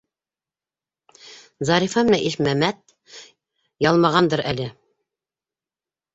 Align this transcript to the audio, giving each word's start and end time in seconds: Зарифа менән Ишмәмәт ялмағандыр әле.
Зарифа 1.69 2.05
менән 2.07 2.25
Ишмәмәт 2.31 2.97
ялмағандыр 3.89 4.45
әле. 4.55 4.69